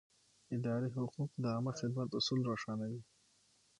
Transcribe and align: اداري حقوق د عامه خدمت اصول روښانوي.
اداري 0.55 0.89
حقوق 0.95 1.31
د 1.43 1.45
عامه 1.53 1.71
خدمت 1.79 2.09
اصول 2.19 2.39
روښانوي. 2.49 3.01